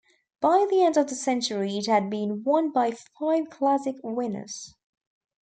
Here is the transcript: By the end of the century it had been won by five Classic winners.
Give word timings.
By 0.39 0.65
the 0.67 0.81
end 0.83 0.97
of 0.97 1.05
the 1.07 1.13
century 1.15 1.77
it 1.77 1.85
had 1.85 2.09
been 2.09 2.41
won 2.43 2.71
by 2.71 2.89
five 3.19 3.51
Classic 3.51 3.97
winners. 4.01 4.73